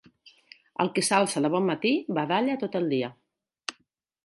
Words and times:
El 0.83 0.89
qui 0.95 1.03
s'alça 1.07 1.43
de 1.45 1.51
bon 1.57 1.67
matí, 1.69 1.93
badalla 2.19 2.57
tot 2.65 2.81
el 2.83 2.91
dia. 2.97 3.13